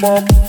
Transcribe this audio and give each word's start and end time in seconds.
Bob. 0.00 0.39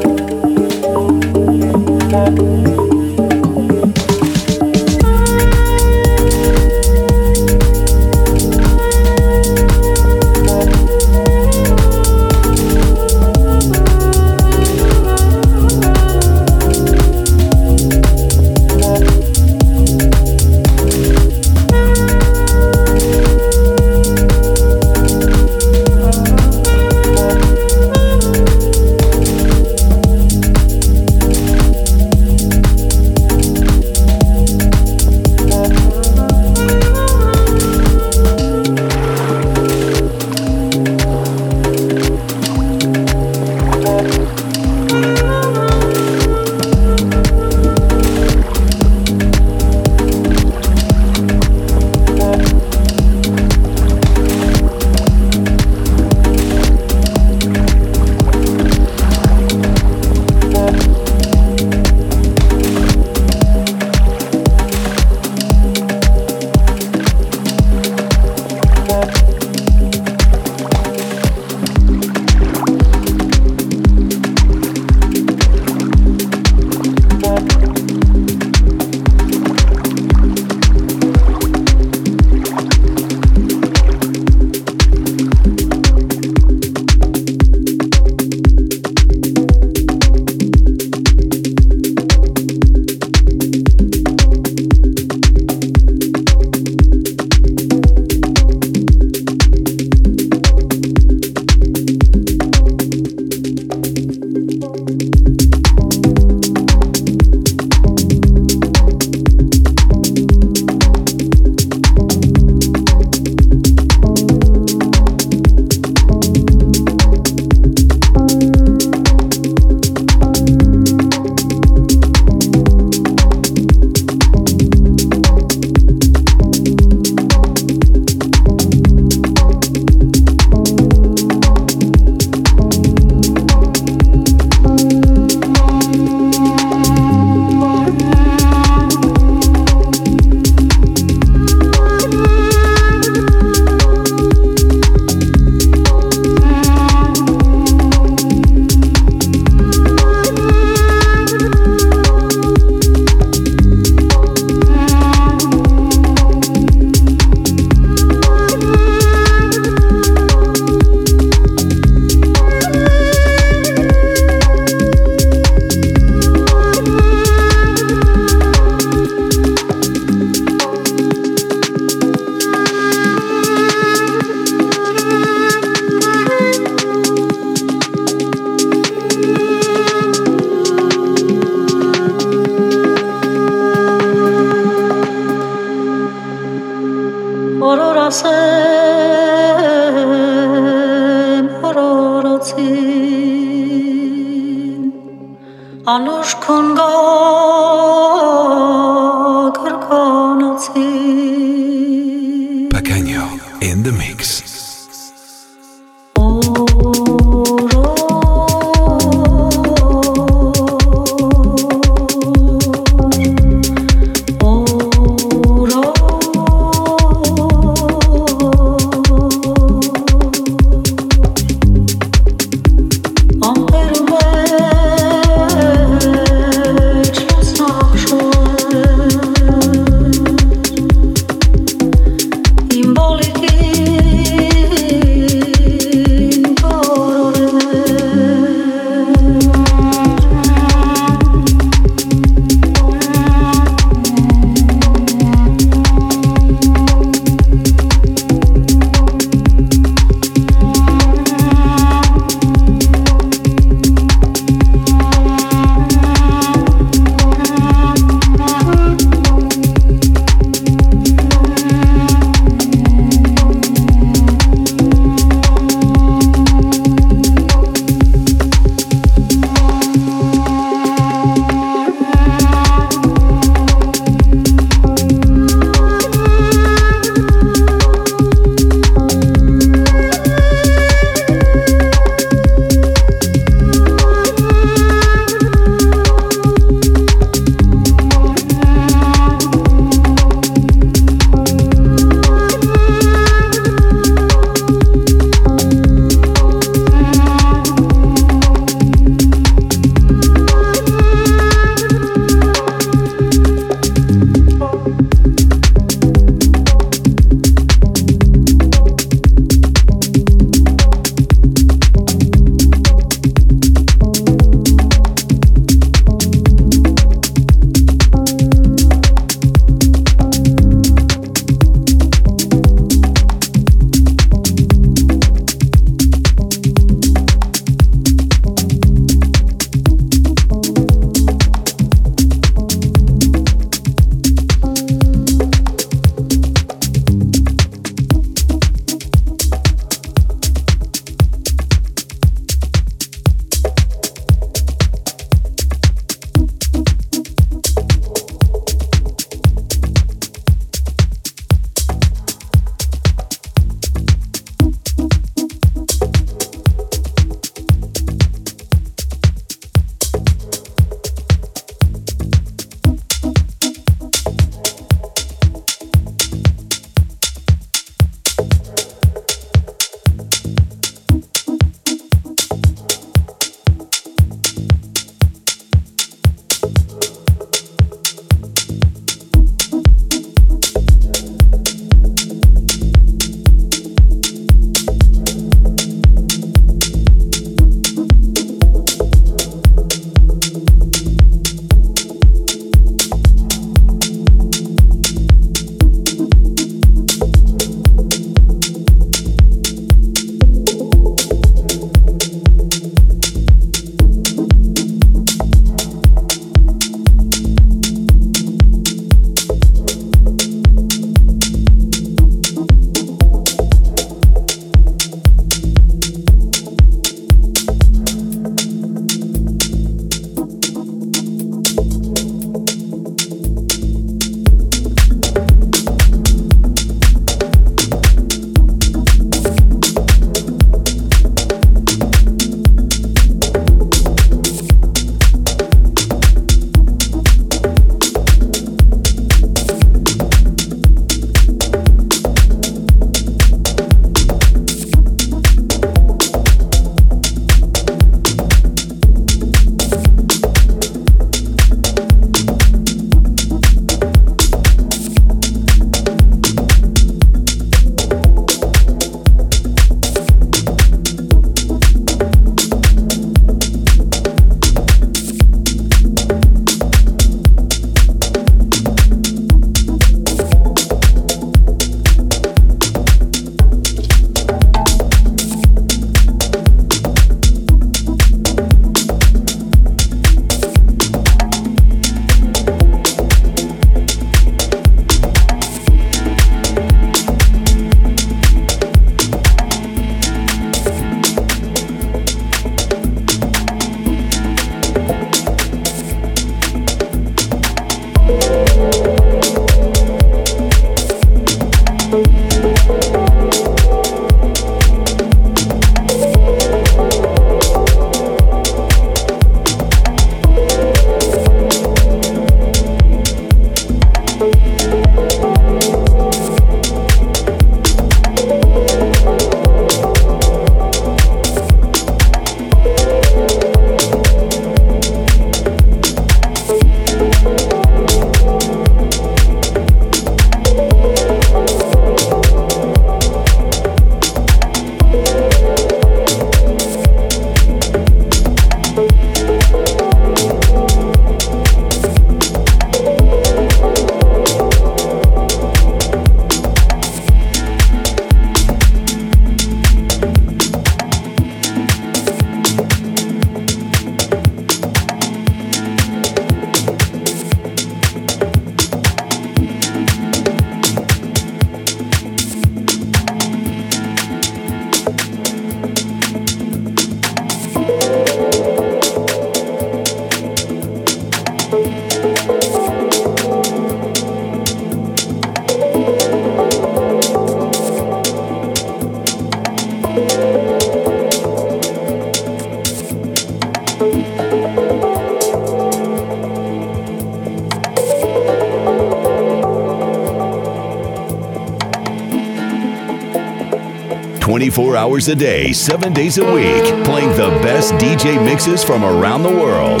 24 594.70 594.96
hours 594.96 595.26
a 595.26 595.34
day, 595.34 595.72
7 595.72 596.12
days 596.12 596.38
a 596.38 596.44
week, 596.44 596.84
playing 597.04 597.30
the 597.30 597.48
best 597.60 597.92
DJ 597.94 598.40
mixes 598.44 598.84
from 598.84 599.02
around 599.02 599.42
the 599.42 599.48
world. 599.48 600.00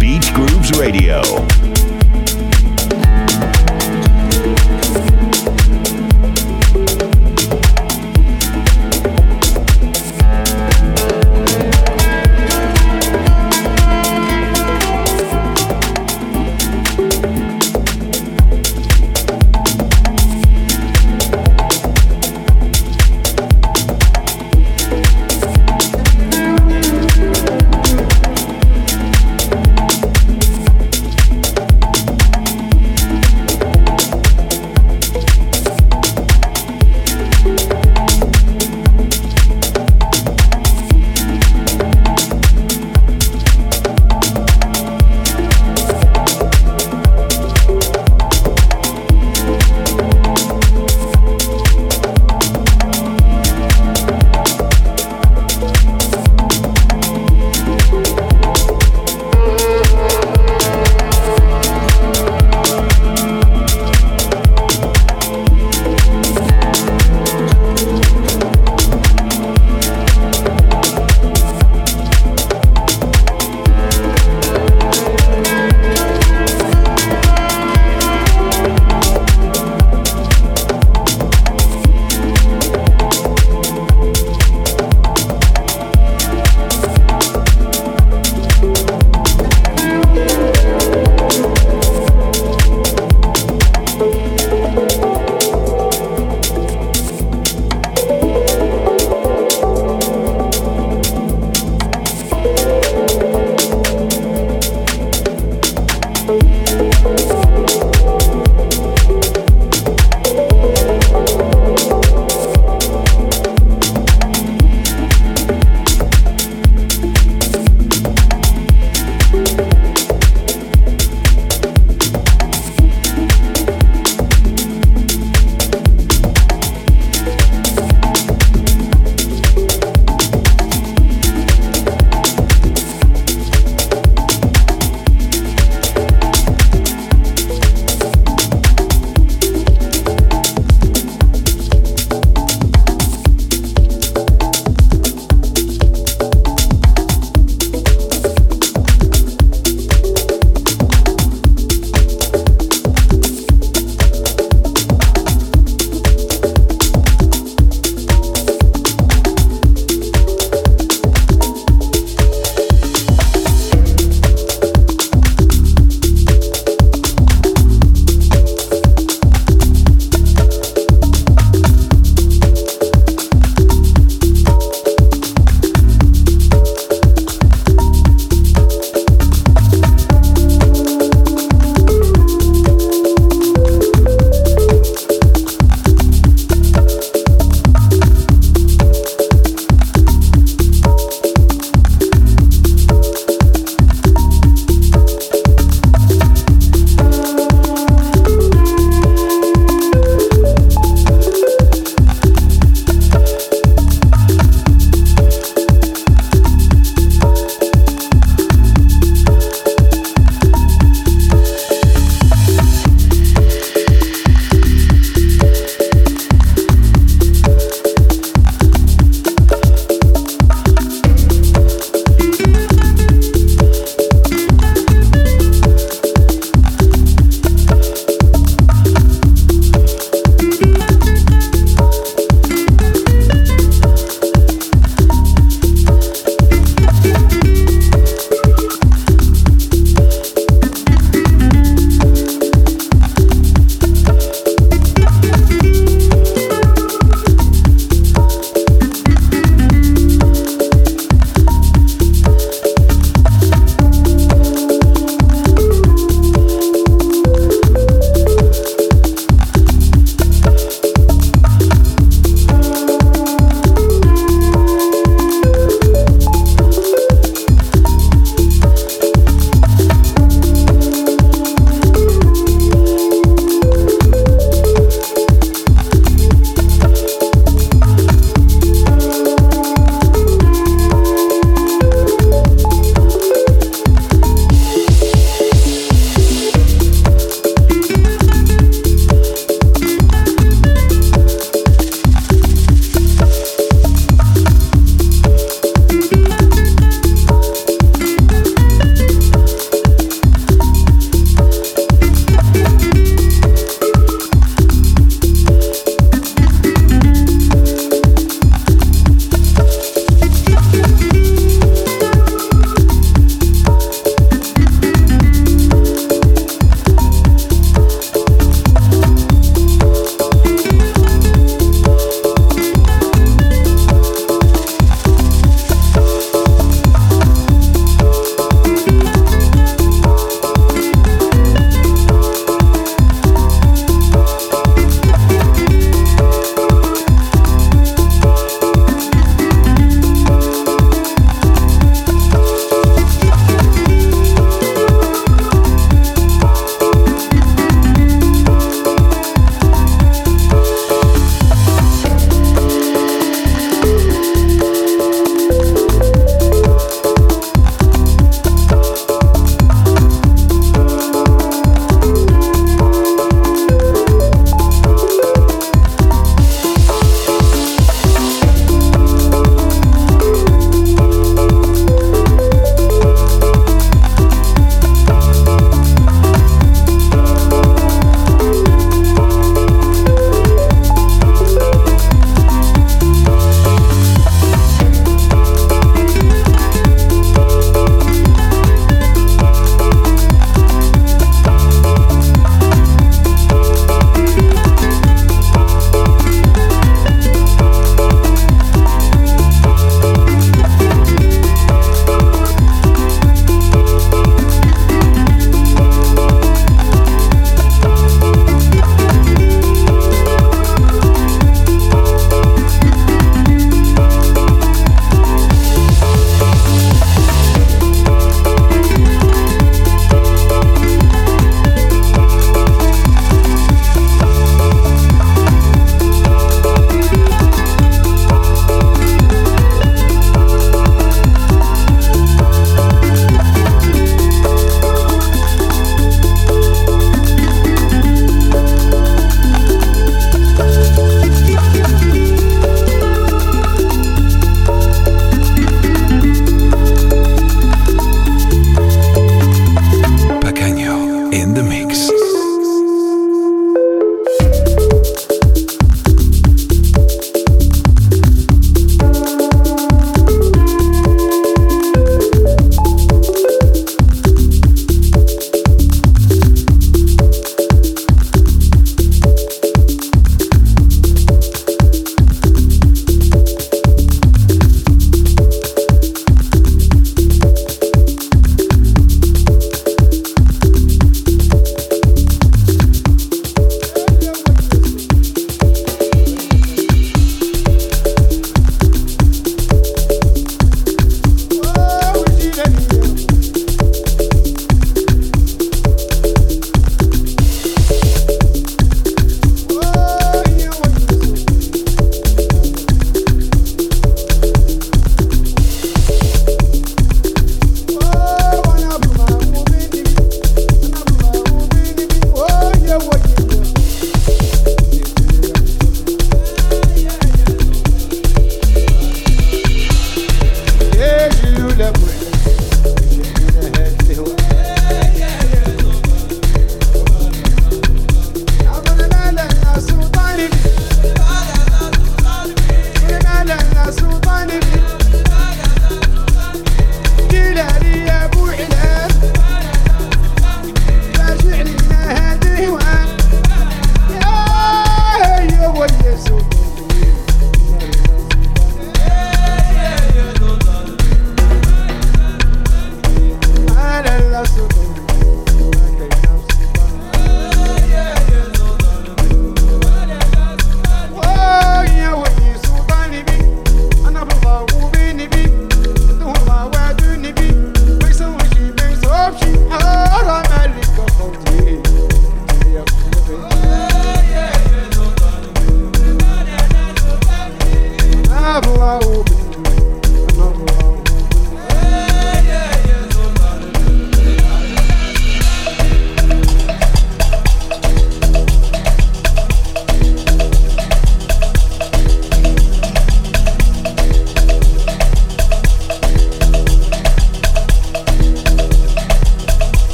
Beach 0.00 0.32
Grooves 0.32 0.78
Radio. 0.78 1.20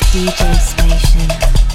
DJ 0.00 0.54
Station. 0.60 1.65